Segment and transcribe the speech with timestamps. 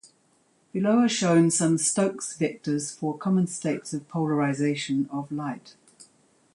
[0.73, 5.75] Below are shown some Stokes vectors for common states of polarization of light.